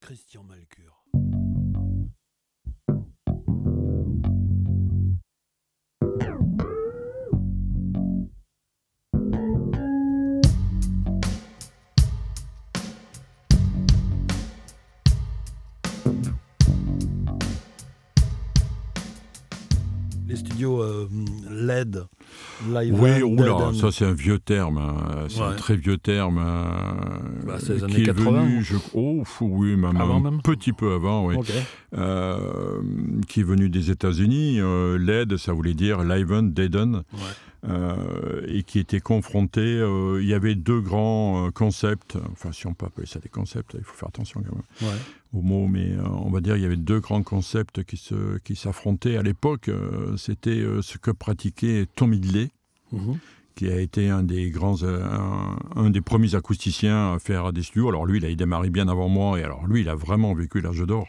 Christian 0.00 0.42
Malcure. 0.42 1.04
Les 20.26 20.36
studios 20.36 20.82
euh, 20.82 21.08
LED, 21.48 22.06
live. 22.70 22.94
Oui, 23.00 23.22
and 23.22 23.26
oula, 23.38 23.72
ça 23.74 23.90
c'est 23.90 24.04
un 24.04 24.12
vieux 24.12 24.38
terme, 24.38 24.78
hein. 24.78 25.24
c'est 25.28 25.40
un 25.40 25.52
très 25.54 25.76
vieux 25.76 25.98
terme. 25.98 26.38
euh, 26.38 26.64
Bah, 27.46 27.56
c'est 27.58 27.74
les 27.74 27.78
qui 27.78 27.84
années 27.84 28.00
est 28.02 28.06
80, 28.06 28.42
venu, 28.42 28.58
ou- 28.58 28.62
je- 28.62 28.74
oh, 28.94 29.22
fou, 29.24 29.48
oui, 29.52 29.76
même 29.76 29.96
Avant 29.96 30.16
un 30.18 30.20
même 30.30 30.42
petit 30.42 30.72
peu 30.72 30.92
avant, 30.94 31.26
oui. 31.26 31.36
Euh, 31.96 32.36
qui 33.28 33.40
est 33.40 33.44
venu 33.44 33.68
des 33.68 33.90
États-Unis. 33.90 34.60
Euh, 34.60 34.98
LED, 34.98 35.36
ça 35.36 35.52
voulait 35.52 35.74
dire 35.74 36.02
Liven, 36.04 36.52
Deaden, 36.52 37.02
Ouais. 37.12 37.18
Euh, 37.68 38.42
et 38.48 38.62
qui 38.64 38.78
était 38.78 39.00
confronté. 39.00 39.60
euh, 39.60 40.20
il 40.20 40.28
y 40.28 40.34
avait 40.34 40.54
deux 40.54 40.80
grands 40.80 41.46
euh, 41.46 41.50
concepts, 41.50 42.16
enfin, 42.32 42.50
si 42.52 42.66
on 42.66 42.74
peut 42.74 42.86
appeler 42.86 43.06
ça 43.06 43.20
des 43.20 43.28
concepts, 43.28 43.74
il 43.78 43.84
faut 43.84 43.94
faire 43.94 44.08
attention 44.08 44.42
quand 44.42 44.54
même 44.54 44.90
Ouais. 44.90 44.98
au 45.32 45.42
mot, 45.42 45.66
mais 45.68 45.92
on 46.04 46.30
va 46.30 46.40
dire 46.40 46.56
il 46.56 46.62
y 46.62 46.66
avait 46.66 46.76
deux 46.76 47.00
grands 47.00 47.22
concepts 47.22 47.84
qui 47.84 47.96
se 47.96 48.38
qui 48.38 48.56
s'affrontaient 48.56 49.16
à 49.16 49.22
l'époque. 49.22 49.70
C'était 50.16 50.62
ce 50.80 50.98
que 50.98 51.10
pratiquait 51.10 51.86
Tom 51.94 52.12
Idley, 52.14 52.50
Mhm. 52.92 53.18
qui 53.54 53.68
a 53.70 53.78
été 53.80 54.08
un 54.08 54.22
des 54.22 54.50
grands, 54.50 54.82
un, 54.82 55.56
un 55.76 55.90
des 55.90 56.00
premiers 56.00 56.34
acousticiens 56.34 57.14
à 57.14 57.18
faire 57.18 57.52
des 57.52 57.62
studios. 57.62 57.88
Alors 57.88 58.06
lui, 58.06 58.18
il 58.18 58.24
a 58.26 58.34
démarré 58.34 58.70
bien 58.70 58.88
avant 58.88 59.08
moi, 59.08 59.38
et 59.38 59.44
alors 59.44 59.66
lui, 59.66 59.82
il 59.82 59.88
a 59.88 59.94
vraiment 59.94 60.34
vécu 60.34 60.60
l'âge 60.60 60.80
d'or. 60.80 61.06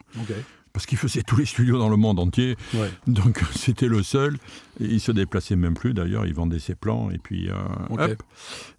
Parce 0.74 0.88
qu'il 0.88 0.98
faisait 0.98 1.22
tous 1.22 1.38
les 1.38 1.46
studios 1.46 1.78
dans 1.78 1.90
le 1.90 1.98
monde 1.98 2.20
entier. 2.20 2.58
Ouais. 2.74 2.90
Donc 3.08 3.42
c'était 3.56 3.88
le 3.88 4.04
seul. 4.04 4.38
Et 4.80 4.86
il 4.86 5.00
se 5.00 5.12
déplaçait 5.12 5.56
même 5.56 5.76
plus 5.76 5.94
d'ailleurs. 5.94 6.26
Il 6.26 6.34
vendait 6.34 6.60
ses 6.60 6.76
plans 6.76 7.12
et 7.12 7.20
puis 7.20 7.50
euh, 7.50 7.56
hop. 7.92 8.24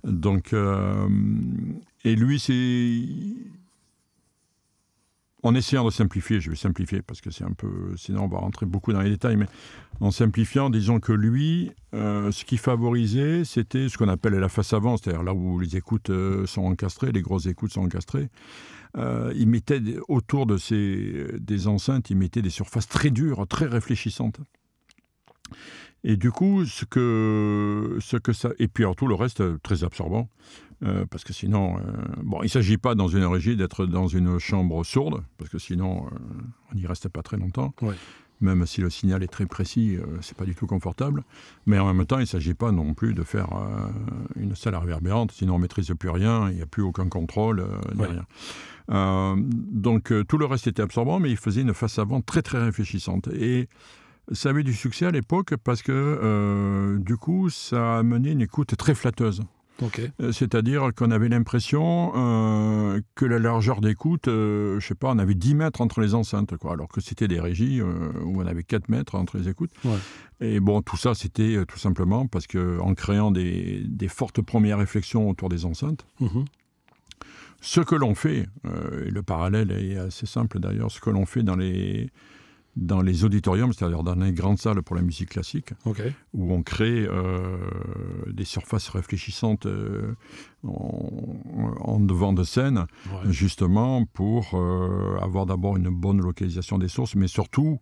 Donc 0.02 0.52
euh, 0.52 1.08
et 2.04 2.16
lui 2.16 2.40
c'est 2.40 3.00
en 5.44 5.54
essayant 5.54 5.84
de 5.84 5.90
simplifier, 5.90 6.40
je 6.40 6.48
vais 6.48 6.56
simplifier 6.56 7.02
parce 7.02 7.20
que 7.20 7.30
c'est 7.30 7.44
un 7.44 7.52
peu, 7.52 7.94
sinon 7.96 8.22
on 8.22 8.28
va 8.28 8.38
rentrer 8.38 8.64
beaucoup 8.64 8.94
dans 8.94 9.02
les 9.02 9.10
détails, 9.10 9.36
mais 9.36 9.46
en 10.00 10.10
simplifiant, 10.10 10.70
disons 10.70 11.00
que 11.00 11.12
lui, 11.12 11.70
euh, 11.92 12.32
ce 12.32 12.46
qui 12.46 12.56
favorisait, 12.56 13.44
c'était 13.44 13.90
ce 13.90 13.98
qu'on 13.98 14.08
appelle 14.08 14.32
la 14.32 14.48
face 14.48 14.72
avant, 14.72 14.96
c'est-à-dire 14.96 15.22
là 15.22 15.34
où 15.34 15.60
les 15.60 15.76
écoutes 15.76 16.10
sont 16.46 16.62
encastrées, 16.62 17.12
les 17.12 17.20
grosses 17.20 17.44
écoutes 17.44 17.74
sont 17.74 17.82
encastrées. 17.82 18.30
Euh, 18.96 19.32
il 19.34 19.48
mettait 19.48 19.80
autour 20.08 20.46
de 20.46 20.56
ces, 20.56 21.26
des 21.38 21.66
enceintes, 21.66 22.10
il 22.10 22.16
mettait 22.16 22.42
des 22.42 22.50
surfaces 22.50 22.86
très 22.88 23.10
dures, 23.10 23.46
très 23.48 23.66
réfléchissantes. 23.66 24.40
Et 26.04 26.16
du 26.16 26.30
coup, 26.30 26.64
ce 26.64 26.84
que, 26.84 27.98
ce 28.00 28.16
que 28.16 28.32
ça. 28.32 28.50
Et 28.58 28.68
puis 28.68 28.84
alors 28.84 28.94
tout 28.94 29.06
le 29.06 29.14
reste, 29.14 29.40
euh, 29.40 29.58
très 29.62 29.84
absorbant. 29.84 30.28
euh, 30.82 31.06
parce 31.06 31.24
que 31.24 31.32
sinon, 31.32 31.76
bon, 32.22 32.40
il 32.42 32.46
ne 32.46 32.50
s'agit 32.50 32.76
pas 32.76 32.94
dans 32.94 33.08
une 33.08 33.24
régie 33.24 33.56
d'être 33.56 33.86
dans 33.86 34.06
une 34.06 34.38
chambre 34.38 34.84
sourde, 34.84 35.22
parce 35.38 35.48
que 35.48 35.58
sinon, 35.58 36.10
on 36.70 36.74
n'y 36.74 36.86
reste 36.86 37.08
pas 37.08 37.22
très 37.22 37.36
longtemps. 37.36 37.74
Même 38.44 38.66
si 38.66 38.80
le 38.82 38.90
signal 38.90 39.22
est 39.22 39.28
très 39.28 39.46
précis, 39.46 39.96
euh, 39.96 40.04
c'est 40.20 40.36
pas 40.36 40.44
du 40.44 40.54
tout 40.54 40.66
confortable. 40.66 41.24
Mais 41.66 41.78
en 41.78 41.92
même 41.94 42.04
temps, 42.06 42.18
il 42.18 42.22
ne 42.22 42.26
s'agit 42.26 42.52
pas 42.54 42.72
non 42.72 42.92
plus 42.92 43.14
de 43.14 43.22
faire 43.22 43.48
euh, 43.54 43.88
une 44.36 44.54
salle 44.54 44.76
réverbérante, 44.76 45.32
sinon 45.32 45.54
on 45.54 45.56
ne 45.56 45.62
maîtrise 45.62 45.90
plus 45.98 46.10
rien, 46.10 46.50
il 46.50 46.56
n'y 46.56 46.62
a 46.62 46.66
plus 46.66 46.82
aucun 46.82 47.08
contrôle, 47.08 47.60
euh, 47.60 47.66
ni 47.94 48.00
Ouais. 48.02 48.08
rien. 48.08 48.26
Euh, 48.90 49.34
donc 49.38 50.12
euh, 50.12 50.24
tout 50.24 50.36
le 50.36 50.44
reste 50.44 50.66
était 50.66 50.82
absorbant, 50.82 51.18
mais 51.20 51.30
il 51.30 51.38
faisait 51.38 51.62
une 51.62 51.72
face 51.72 51.98
avant 51.98 52.20
très 52.20 52.42
très 52.42 52.62
réfléchissante. 52.62 53.28
Et 53.28 53.68
ça 54.32 54.50
avait 54.50 54.62
du 54.62 54.74
succès 54.74 55.06
à 55.06 55.10
l'époque 55.10 55.54
parce 55.64 55.82
que 55.82 55.92
euh, 55.92 56.98
du 56.98 57.16
coup, 57.16 57.48
ça 57.48 57.98
a 57.98 58.02
mené 58.02 58.30
une 58.32 58.42
écoute 58.42 58.76
très 58.76 58.94
flatteuse. 58.94 59.42
Euh, 60.20 60.32
C'est-à-dire 60.32 60.90
qu'on 60.96 61.10
avait 61.10 61.28
l'impression 61.28 62.12
euh, 62.14 63.00
que 63.14 63.24
la 63.24 63.38
largeur 63.38 63.80
d'écoute, 63.80 64.28
euh, 64.28 64.78
je 64.80 64.86
sais 64.86 64.94
pas, 64.94 65.10
on 65.10 65.18
avait 65.18 65.34
10 65.34 65.54
mètres 65.56 65.80
entre 65.80 66.00
les 66.00 66.14
enceintes, 66.14 66.56
quoi, 66.56 66.72
alors 66.74 66.88
que 66.88 67.00
c'était 67.00 67.28
des 67.28 67.40
régies 67.40 67.80
euh, 67.80 68.10
où 68.24 68.40
on 68.40 68.46
avait 68.46 68.62
4 68.62 68.88
mètres 68.88 69.14
entre 69.16 69.36
les 69.36 69.48
écoutes. 69.48 69.72
Ouais. 69.84 69.98
Et 70.40 70.60
bon, 70.60 70.80
tout 70.82 70.96
ça, 70.96 71.14
c'était 71.14 71.64
tout 71.66 71.78
simplement 71.78 72.26
parce 72.26 72.46
qu'en 72.46 72.94
créant 72.94 73.30
des, 73.30 73.82
des 73.86 74.08
fortes 74.08 74.40
premières 74.42 74.78
réflexions 74.78 75.28
autour 75.28 75.48
des 75.48 75.64
enceintes, 75.64 76.06
Mhm. 76.20 76.44
ce 77.60 77.80
que 77.80 77.94
l'on 77.94 78.14
fait, 78.14 78.46
et 79.06 79.10
le 79.10 79.22
parallèle 79.22 79.70
est 79.72 79.96
assez 79.96 80.26
simple 80.26 80.60
d'ailleurs, 80.60 80.90
ce 80.90 81.00
que 81.00 81.10
l'on 81.10 81.24
fait 81.26 81.42
dans 81.42 81.56
les, 81.56 82.10
dans 82.76 83.00
les 83.02 83.24
auditoriums, 83.24 83.72
c'est-à-dire 83.72 84.02
dans 84.02 84.16
les 84.16 84.32
grandes 84.32 84.58
salles 84.58 84.82
pour 84.82 84.96
la 84.96 85.02
musique 85.02 85.30
classique, 85.30 85.72
où 86.32 86.52
on 86.52 86.62
crée 86.62 87.06
euh, 87.08 87.56
des 88.32 88.44
surfaces 88.44 88.88
réfléchissantes 88.88 89.66
euh, 89.66 90.14
en, 90.64 91.74
en 91.80 92.00
devant 92.00 92.32
de 92.32 92.42
scène, 92.42 92.86
Ouais. 93.12 93.30
justement 93.30 94.04
pour 94.06 94.54
euh, 94.54 95.16
avoir 95.20 95.46
d'abord 95.46 95.76
une 95.76 95.88
bonne 95.90 96.20
localisation 96.20 96.78
des 96.78 96.88
sources, 96.88 97.14
mais 97.14 97.28
surtout 97.28 97.78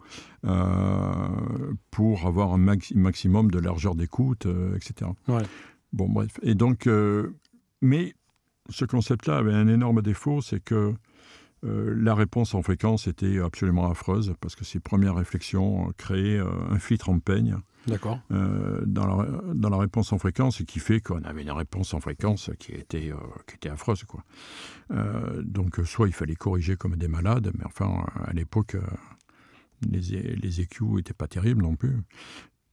pour 1.91 2.26
avoir 2.26 2.52
un 2.52 2.58
maxi- 2.58 2.97
maximum 2.97 3.50
de 3.50 3.58
largeur 3.58 3.94
d'écoute, 3.94 4.47
etc. 4.76 5.10
Ouais. 5.28 5.42
Bon, 5.92 6.08
bref. 6.08 6.38
Et 6.42 6.54
donc, 6.54 6.88
mais 7.81 8.14
ce 8.69 8.84
concept-là 8.84 9.38
avait 9.38 9.52
un 9.54 9.69
énorme 9.69 10.02
défaut, 10.02 10.41
c'est 10.41 10.62
que 10.62 10.94
euh, 11.65 11.95
la 11.97 12.15
réponse 12.15 12.55
en 12.55 12.62
fréquence 12.62 13.06
était 13.06 13.39
absolument 13.39 13.91
affreuse, 13.91 14.34
parce 14.41 14.56
que 14.56 14.65
ces 14.65 14.81
premières 14.81 15.15
réflexions 15.15 15.89
euh, 15.89 15.93
créaient 15.97 16.39
euh, 16.39 16.50
un 16.71 16.78
filtre 16.78 17.09
en 17.09 17.19
peigne 17.19 17.56
D'accord. 17.87 18.21
euh, 18.31 18.83
dans, 18.87 19.06
la, 19.06 19.28
dans 19.55 19.69
la 19.71 19.77
réponse 19.77 20.12
en 20.12 20.19
fréquence, 20.19 20.61
et 20.61 20.65
qui 20.65 20.81
fait 20.81 21.00
qu'on 21.00 21.23
avait 21.23 21.43
une 21.43 21.50
réponse 21.50 21.95
en 21.95 22.00
fréquence 22.00 22.50
qui 22.59 22.73
était, 22.73 23.12
euh, 23.12 23.17
qui 23.47 23.56
était 23.56 23.69
affreuse. 23.69 24.05
Quoi. 24.05 24.25
Donc, 25.43 25.81
soit 25.84 26.09
il 26.09 26.15
fallait 26.15 26.34
corriger 26.34 26.77
comme 26.77 26.97
des 26.97 27.09
malades, 27.09 27.53
mais 27.56 27.65
enfin, 27.65 28.05
à 28.25 28.33
l'époque, 28.33 28.77
les, 29.83 30.37
les 30.37 30.61
EQ 30.61 30.84
n'étaient 30.97 31.15
pas 31.15 31.29
terribles 31.29 31.62
non 31.62 31.77
plus. 31.77 31.97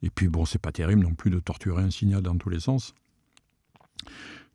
Et 0.01 0.09
puis, 0.09 0.27
bon, 0.27 0.45
c'est 0.45 0.61
pas 0.61 0.71
terrible 0.71 1.01
non 1.01 1.13
plus 1.13 1.29
de 1.31 1.39
torturer 1.39 1.83
un 1.83 1.91
signal 1.91 2.21
dans 2.21 2.37
tous 2.37 2.49
les 2.49 2.59
sens. 2.59 2.93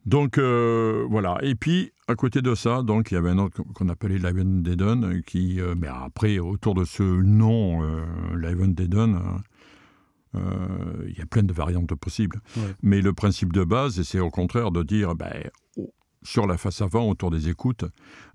Donc, 0.07 0.37
euh, 0.39 1.07
voilà. 1.09 1.39
Et 1.43 1.55
puis, 1.55 1.93
à 2.09 2.15
côté 2.15 2.43
de 2.43 2.55
ça, 2.55 2.83
donc, 2.83 3.11
il 3.11 3.15
y 3.15 3.17
avait 3.17 3.31
un 3.31 3.39
autre 3.39 3.63
qu'on 3.75 3.89
appelait 3.89 4.19
Liven 4.19 4.63
Deden, 4.63 5.23
qui, 5.23 5.61
euh, 5.61 5.75
mais 5.79 5.89
après, 5.89 6.39
autour 6.39 6.75
de 6.75 6.85
ce 6.85 7.03
nom, 7.03 7.83
euh, 7.83 8.05
Liven 8.37 8.75
Deden, 8.75 9.17
euh, 10.35 10.39
euh, 10.41 11.07
il 11.09 11.17
y 11.17 11.23
a 11.23 11.27
plein 11.27 11.43
de 11.43 11.53
variantes 11.53 11.95
possibles. 11.95 12.41
Ouais. 12.57 12.63
Mais 12.83 13.01
le 13.01 13.13
principe 13.13 13.53
de 13.53 13.65
base, 13.65 14.03
c'est 14.03 14.21
au 14.21 14.31
contraire 14.31 14.71
de 14.73 14.83
dire, 14.83 15.15
ben, 15.15 15.33
sur 16.23 16.47
la 16.47 16.57
face 16.59 16.81
avant, 16.83 17.09
autour 17.09 17.31
des 17.31 17.49
écoutes, 17.49 17.85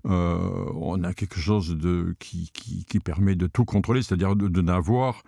euh, 0.06 0.38
on 0.74 1.02
a 1.04 1.12
quelque 1.12 1.38
chose 1.38 1.76
de, 1.76 2.14
qui, 2.18 2.50
qui- 2.52 2.84
qui 2.84 3.00
permet 3.00 3.34
de 3.34 3.46
tout 3.46 3.64
contrôler, 3.64 4.02
c'est-à-dire 4.02 4.34
de, 4.36 4.48
de 4.48 4.60
n'avoir 4.62 5.22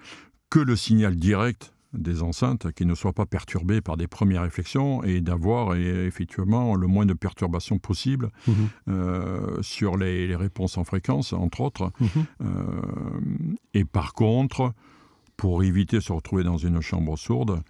que 0.49 0.59
le 0.61 0.77
signal 0.77 1.17
direct 1.17 1.73
des 1.93 2.23
enceintes 2.23 2.73
qui 2.73 2.87
ne 2.87 2.95
soit 2.95 3.13
pas 3.13 3.27
perturbé 3.27 3.81
par 3.81 3.97
des 3.97 4.07
premières 4.07 4.43
réflexions 4.43 5.03
et 5.05 5.21
d'avoir 5.21 5.75
effectivement 5.77 6.75
le 6.75 6.87
moins 6.87 7.07
de 7.07 7.13
perturbations 7.15 7.79
possible 7.79 8.31
Mhm. 8.49 8.55
euh, 8.89 9.63
sur 9.63 9.97
les, 9.97 10.27
les 10.27 10.37
réponses 10.37 10.79
en 10.79 10.85
fréquence, 10.85 11.33
entre 11.33 11.61
autres. 11.61 11.93
Mhm. 12.01 12.09
Euh, 12.43 12.83
et 13.75 13.85
par 13.85 14.13
contre, 14.15 14.73
pour 15.37 15.63
éviter 15.65 15.97
de 15.97 16.03
se 16.03 16.13
retrouver 16.13 16.45
dans 16.45 16.57
une 16.57 16.81
chambre 16.81 17.17
sourde, 17.19 17.63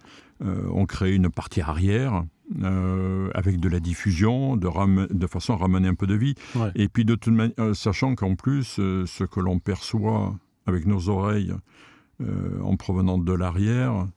euh, 0.43 0.67
on 0.71 0.85
crée 0.85 1.13
une 1.15 1.29
partie 1.29 1.61
arrière 1.61 2.23
euh, 2.61 3.29
avec 3.33 3.59
de 3.59 3.69
la 3.69 3.79
diffusion, 3.79 4.57
de, 4.57 4.67
ram- 4.67 5.07
de 5.09 5.27
façon 5.27 5.53
à 5.53 5.57
ramener 5.57 5.87
un 5.87 5.95
peu 5.95 6.07
de 6.07 6.15
vie. 6.15 6.35
Ouais. 6.55 6.71
Et 6.75 6.87
puis, 6.89 7.05
de 7.05 7.15
toute 7.15 7.33
manière, 7.33 7.75
sachant 7.75 8.15
qu'en 8.15 8.35
plus, 8.35 8.77
euh, 8.79 9.05
ce 9.05 9.23
que 9.23 9.39
l'on 9.39 9.59
perçoit 9.59 10.35
avec 10.65 10.85
nos 10.85 11.09
oreilles 11.09 11.53
euh, 12.21 12.59
en 12.61 12.75
provenant 12.77 13.17
de 13.17 13.33
l'arrière 13.33 14.07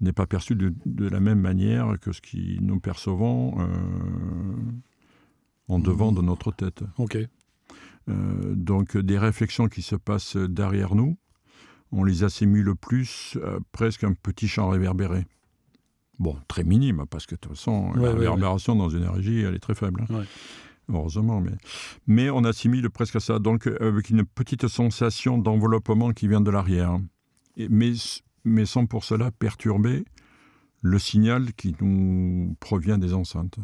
n'est 0.00 0.12
pas 0.12 0.26
perçu 0.26 0.54
de, 0.56 0.74
de 0.86 1.08
la 1.08 1.20
même 1.20 1.40
manière 1.40 1.98
que 2.00 2.12
ce 2.12 2.20
que 2.20 2.60
nous 2.60 2.80
percevons 2.80 3.54
euh, 3.60 3.66
en 5.68 5.78
devant 5.78 6.12
de 6.12 6.20
notre 6.20 6.52
tête. 6.52 6.82
Ok. 6.98 7.16
Euh, 8.08 8.54
donc 8.54 8.96
des 8.98 9.18
réflexions 9.18 9.68
qui 9.68 9.82
se 9.82 9.96
passent 9.96 10.36
derrière 10.36 10.94
nous, 10.94 11.16
on 11.92 12.04
les 12.04 12.22
assimile 12.24 12.72
plus 12.78 13.38
à 13.44 13.58
presque 13.72 14.04
un 14.04 14.12
petit 14.14 14.48
champ 14.48 14.68
réverbéré. 14.68 15.26
Bon, 16.18 16.36
très 16.48 16.64
minime, 16.64 17.04
parce 17.08 17.26
que 17.26 17.34
de 17.34 17.40
toute 17.40 17.52
façon, 17.56 17.90
Ouais, 17.92 17.96
la 17.96 18.02
ouais, 18.02 18.10
réverbération 18.18 18.76
dans 18.76 18.88
une 18.88 19.04
régie, 19.06 19.40
elle 19.40 19.54
est 19.54 19.58
très 19.60 19.74
faible. 19.74 20.04
hein. 20.10 20.24
Heureusement, 20.88 21.40
mais... 21.40 21.52
mais 22.06 22.28
on 22.30 22.44
assimile 22.44 22.90
presque 22.90 23.16
à 23.16 23.20
ça. 23.20 23.38
Donc 23.38 23.66
avec 23.80 24.10
une 24.10 24.24
petite 24.24 24.68
sensation 24.68 25.38
d'enveloppement 25.38 26.12
qui 26.12 26.28
vient 26.28 26.42
de 26.42 26.50
l'arrière. 26.50 26.98
Mais 27.56 28.66
sans 28.66 28.86
pour 28.86 29.04
cela 29.04 29.30
perturber 29.30 30.04
le 30.80 30.98
signal 30.98 31.52
qui 31.54 31.74
nous 31.80 32.56
provient 32.60 32.98
des 32.98 33.14
enceintes. 33.14 33.58